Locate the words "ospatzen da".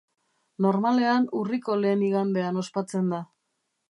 2.65-3.23